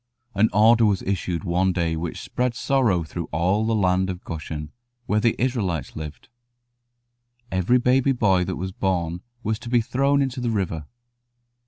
[0.33, 4.71] An order was issued one day which spread sorrow through all the land of Goshen,
[5.05, 6.27] where the Israelites lived.
[7.51, 10.87] Every baby boy that was born was to be thrown into the river.